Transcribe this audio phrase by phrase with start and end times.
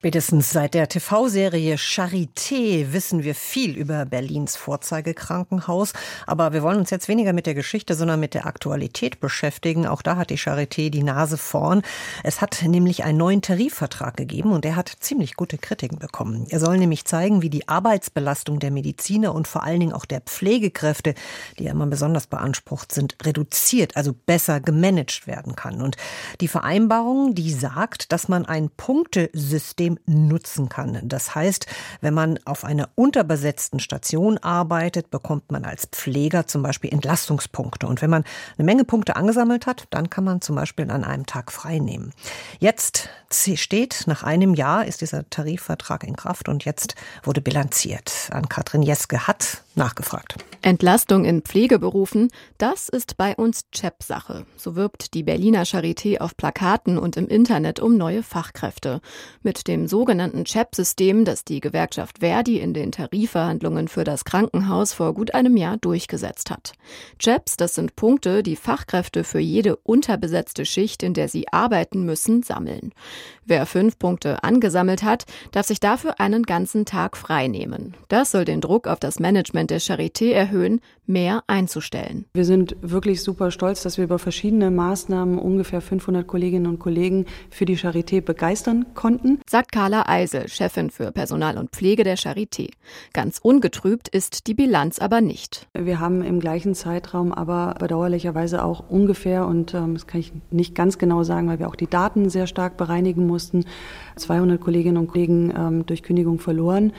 [0.00, 5.92] Spätestens seit der TV-Serie Charité wissen wir viel über Berlins Vorzeigekrankenhaus.
[6.26, 9.86] Aber wir wollen uns jetzt weniger mit der Geschichte, sondern mit der Aktualität beschäftigen.
[9.86, 11.82] Auch da hat die Charité die Nase vorn.
[12.24, 16.46] Es hat nämlich einen neuen Tarifvertrag gegeben und der hat ziemlich gute Kritiken bekommen.
[16.48, 20.22] Er soll nämlich zeigen, wie die Arbeitsbelastung der Mediziner und vor allen Dingen auch der
[20.22, 21.12] Pflegekräfte,
[21.58, 25.82] die ja immer besonders beansprucht sind, reduziert, also besser gemanagt werden kann.
[25.82, 25.98] Und
[26.40, 30.98] die Vereinbarung, die sagt, dass man ein Punktesystem System nutzen kann.
[31.02, 31.66] Das heißt,
[32.00, 37.86] wenn man auf einer unterbesetzten Station arbeitet, bekommt man als Pfleger zum Beispiel Entlastungspunkte.
[37.86, 38.24] Und wenn man
[38.56, 42.12] eine Menge Punkte angesammelt hat, dann kann man zum Beispiel an einem Tag frei nehmen.
[42.58, 48.28] Jetzt steht, nach einem Jahr ist dieser Tarifvertrag in Kraft und jetzt wurde bilanziert.
[48.30, 50.36] An Katrin Jeske hat nachgefragt.
[50.62, 54.44] Entlastung in Pflegeberufen, das ist bei uns CHEP-Sache.
[54.56, 59.00] So wirbt die Berliner Charité auf Plakaten und im Internet um neue Fachkräfte.
[59.42, 65.14] Mit dem sogenannten CHEP-System, das die Gewerkschaft Verdi in den Tarifverhandlungen für das Krankenhaus vor
[65.14, 66.74] gut einem Jahr durchgesetzt hat.
[67.18, 72.42] CHEPs, das sind Punkte, die Fachkräfte für jede unterbesetzte Schicht, in der sie arbeiten müssen,
[72.42, 72.92] sammeln.
[73.46, 77.94] Wer fünf Punkte angesammelt hat, darf sich dafür einen ganzen Tag frei nehmen.
[78.08, 80.49] Das soll den Druck auf das Management der Charité erhöhen,
[81.06, 82.24] mehr einzustellen.
[82.32, 87.26] Wir sind wirklich super stolz, dass wir über verschiedene Maßnahmen ungefähr 500 Kolleginnen und Kollegen
[87.50, 89.40] für die Charité begeistern konnten.
[89.48, 92.70] Sagt Carla Eisel, Chefin für Personal und Pflege der Charité.
[93.12, 95.66] Ganz ungetrübt ist die Bilanz aber nicht.
[95.76, 100.74] Wir haben im gleichen Zeitraum aber bedauerlicherweise auch ungefähr, und ähm, das kann ich nicht
[100.74, 103.64] ganz genau sagen, weil wir auch die Daten sehr stark bereinigen mussten,
[104.16, 106.92] 200 Kolleginnen und Kollegen ähm, durch Kündigung verloren.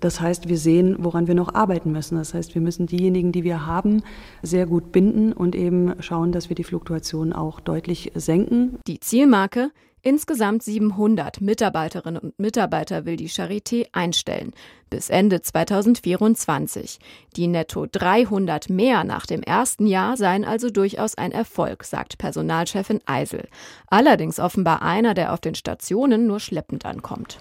[0.00, 2.16] Das heißt, wir sehen, woran wir noch arbeiten müssen.
[2.16, 4.02] Das heißt, wir müssen diejenigen, die wir haben,
[4.42, 8.78] sehr gut binden und eben schauen, dass wir die Fluktuation auch deutlich senken.
[8.86, 9.70] Die Zielmarke
[10.02, 14.54] Insgesamt 700 Mitarbeiterinnen und Mitarbeiter will die Charité einstellen
[14.88, 16.98] bis Ende 2024.
[17.36, 23.00] Die netto 300 mehr nach dem ersten Jahr seien also durchaus ein Erfolg, sagt Personalchefin
[23.04, 23.46] Eisel.
[23.88, 27.38] Allerdings offenbar einer, der auf den Stationen nur schleppend ankommt.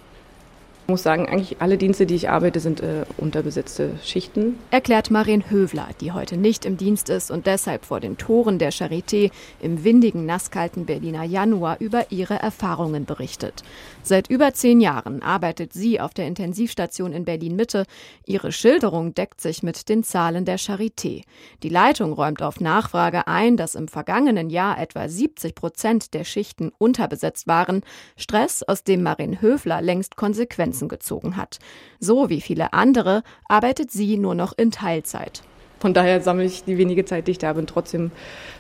[0.90, 4.58] Ich muss sagen, eigentlich alle Dienste, die ich arbeite, sind äh, unterbesetzte Schichten.
[4.72, 8.72] Erklärt Marin Hövler, die heute nicht im Dienst ist und deshalb vor den Toren der
[8.72, 9.30] Charité
[9.62, 13.62] im windigen, nasskalten Berliner Januar über ihre Erfahrungen berichtet.
[14.02, 17.86] Seit über zehn Jahren arbeitet sie auf der Intensivstation in Berlin-Mitte.
[18.26, 21.22] Ihre Schilderung deckt sich mit den Zahlen der Charité.
[21.62, 26.72] Die Leitung räumt auf Nachfrage ein, dass im vergangenen Jahr etwa 70 Prozent der Schichten
[26.80, 27.84] unterbesetzt waren.
[28.18, 31.60] Stress, aus dem Marin Höfler längst Konsequenzen Konsequenzen gezogen hat.
[32.00, 35.44] So wie viele andere arbeitet sie nur noch in Teilzeit.
[35.80, 38.12] Von daher sammle ich die wenige Zeit, die ich da habe, trotzdem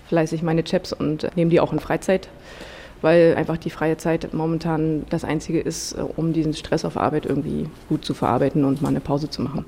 [0.07, 2.29] fleißig meine Chaps und nehme die auch in Freizeit,
[3.01, 7.69] weil einfach die freie Zeit momentan das Einzige ist, um diesen Stress auf Arbeit irgendwie
[7.89, 9.65] gut zu verarbeiten und mal eine Pause zu machen.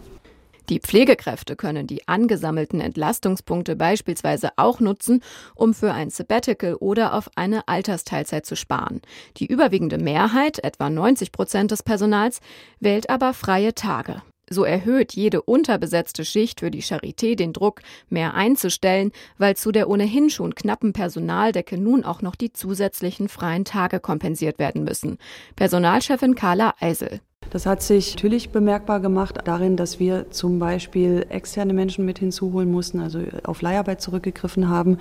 [0.72, 5.22] Die Pflegekräfte können die angesammelten Entlastungspunkte beispielsweise auch nutzen,
[5.54, 9.02] um für ein Sabbatical oder auf eine Altersteilzeit zu sparen.
[9.36, 12.40] Die überwiegende Mehrheit, etwa 90 Prozent des Personals,
[12.80, 14.22] wählt aber freie Tage.
[14.50, 19.90] So erhöht jede unterbesetzte Schicht für die Charité den Druck, mehr einzustellen, weil zu der
[19.90, 25.18] ohnehin schon knappen Personaldecke nun auch noch die zusätzlichen freien Tage kompensiert werden müssen.
[25.58, 27.20] Personalchefin Carla Eisel.
[27.52, 32.72] Das hat sich natürlich bemerkbar gemacht darin, dass wir zum Beispiel externe Menschen mit hinzuholen
[32.72, 34.98] mussten, also auf Leiharbeit zurückgegriffen haben,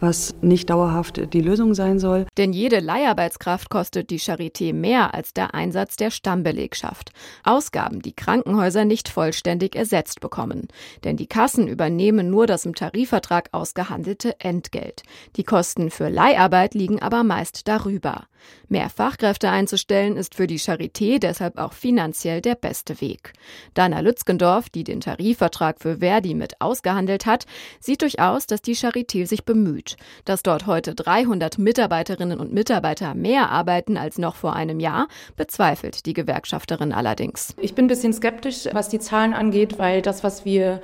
[0.00, 2.24] was nicht dauerhaft die Lösung sein soll.
[2.38, 7.12] Denn jede Leiharbeitskraft kostet die Charité mehr als der Einsatz der Stammbelegschaft.
[7.44, 10.68] Ausgaben, die Krankenhäuser nicht vollständig ersetzt bekommen.
[11.04, 15.02] Denn die Kassen übernehmen nur das im Tarifvertrag ausgehandelte Entgelt.
[15.36, 18.24] Die Kosten für Leiharbeit liegen aber meist darüber.
[18.68, 23.32] Mehr Fachkräfte einzustellen ist für die Charité deshalb auch finanziell der beste Weg.
[23.74, 27.46] Dana Lützgendorf, die den Tarifvertrag für Verdi mit ausgehandelt hat,
[27.80, 29.96] sieht durchaus, dass die Charité sich bemüht.
[30.24, 36.06] Dass dort heute 300 Mitarbeiterinnen und Mitarbeiter mehr arbeiten als noch vor einem Jahr, bezweifelt
[36.06, 37.56] die Gewerkschafterin allerdings.
[37.60, 40.80] Ich bin ein bisschen skeptisch, was die Zahlen angeht, weil das, was wir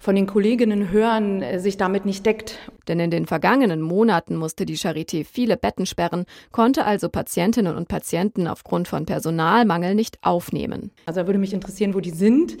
[0.00, 2.58] von den Kolleginnen hören, äh, sich damit nicht deckt.
[2.88, 7.88] Denn in den vergangenen Monaten musste die Charité viele Betten sperren, konnte also Patientinnen und
[7.88, 10.90] Patienten aufgrund von Personalmangel nicht aufnehmen.
[11.06, 12.56] Also würde mich interessieren, wo die sind.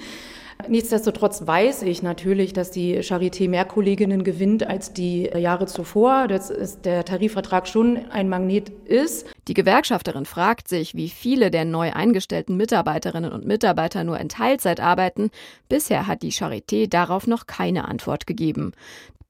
[0.66, 6.52] Nichtsdestotrotz weiß ich natürlich, dass die Charité mehr Kolleginnen gewinnt als die Jahre zuvor, dass
[6.82, 9.26] der Tarifvertrag schon ein Magnet ist.
[9.46, 14.80] Die Gewerkschafterin fragt sich, wie viele der neu eingestellten Mitarbeiterinnen und Mitarbeiter nur in Teilzeit
[14.80, 15.30] arbeiten.
[15.68, 18.72] Bisher hat die Charité darauf noch keine Antwort gegeben.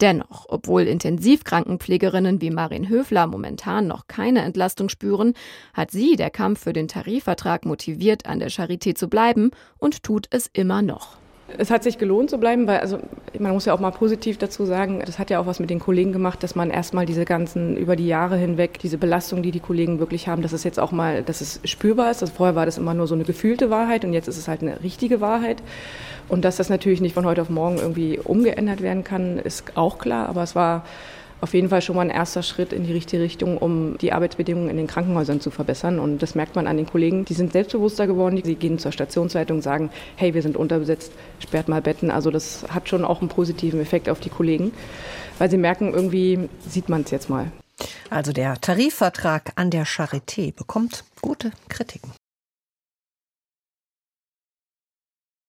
[0.00, 5.34] Dennoch, obwohl Intensivkrankenpflegerinnen wie Marin Höfler momentan noch keine Entlastung spüren,
[5.74, 10.28] hat sie der Kampf für den Tarifvertrag motiviert, an der Charité zu bleiben und tut
[10.30, 11.16] es immer noch.
[11.56, 12.98] Es hat sich gelohnt zu bleiben, weil also
[13.38, 15.78] man muss ja auch mal positiv dazu sagen, das hat ja auch was mit den
[15.78, 19.60] Kollegen gemacht, dass man erstmal diese ganzen über die Jahre hinweg diese Belastung, die die
[19.60, 22.22] Kollegen wirklich haben, dass es jetzt auch mal, dass es spürbar ist.
[22.22, 24.62] Also vorher war das immer nur so eine gefühlte Wahrheit und jetzt ist es halt
[24.62, 25.62] eine richtige Wahrheit.
[26.28, 29.98] Und dass das natürlich nicht von heute auf morgen irgendwie umgeändert werden kann, ist auch
[29.98, 30.28] klar.
[30.28, 30.84] Aber es war
[31.40, 34.70] auf jeden Fall schon mal ein erster Schritt in die richtige Richtung, um die Arbeitsbedingungen
[34.70, 35.98] in den Krankenhäusern zu verbessern.
[35.98, 37.24] Und das merkt man an den Kollegen.
[37.24, 38.40] Die sind selbstbewusster geworden.
[38.44, 42.10] Sie gehen zur Stationsleitung und sagen, hey, wir sind unterbesetzt, sperrt mal Betten.
[42.10, 44.72] Also das hat schon auch einen positiven Effekt auf die Kollegen,
[45.38, 47.52] weil sie merken, irgendwie sieht man es jetzt mal.
[48.10, 52.12] Also der Tarifvertrag an der Charité bekommt gute Kritiken.